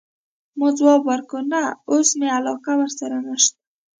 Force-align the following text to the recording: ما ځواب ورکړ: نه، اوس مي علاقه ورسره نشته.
ما 0.59 0.67
ځواب 0.77 1.01
ورکړ: 1.11 1.41
نه، 1.53 1.61
اوس 1.91 2.09
مي 2.19 2.27
علاقه 2.37 2.71
ورسره 2.77 3.17
نشته. 3.27 3.57